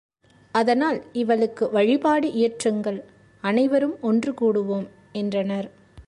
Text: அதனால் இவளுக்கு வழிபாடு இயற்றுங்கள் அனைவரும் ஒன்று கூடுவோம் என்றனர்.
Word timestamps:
அதனால் 0.55 1.03
இவளுக்கு 1.13 1.69
வழிபாடு 1.69 2.27
இயற்றுங்கள் 2.31 2.99
அனைவரும் 3.43 3.95
ஒன்று 4.01 4.31
கூடுவோம் 4.31 4.87
என்றனர். 5.11 5.69